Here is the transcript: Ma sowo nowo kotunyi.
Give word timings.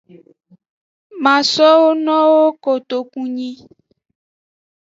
Ma 1.23 1.35
sowo 1.53 1.89
nowo 2.05 2.43
kotunyi. 2.63 3.51